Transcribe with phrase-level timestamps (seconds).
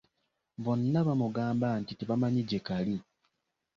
[0.63, 2.95] Bonna bamugamba nti tebamanyi gye kali.